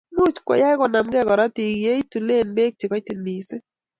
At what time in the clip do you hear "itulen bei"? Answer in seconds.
2.01-2.71